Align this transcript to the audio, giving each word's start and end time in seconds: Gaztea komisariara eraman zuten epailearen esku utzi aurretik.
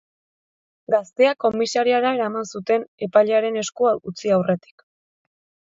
Gaztea 0.93 1.33
komisariara 1.45 2.15
eraman 2.19 2.49
zuten 2.57 2.87
epailearen 3.09 3.61
esku 3.65 3.95
utzi 4.15 4.37
aurretik. 4.41 4.91